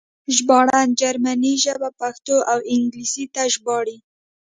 ژباړن 0.35 0.87
جرمنۍ 0.99 1.53
ژبه 1.63 1.89
پښتو 1.99 2.37
او 2.51 2.59
انګلیسي 2.73 3.25
ته 3.33 3.41
ژباړي 3.53 3.97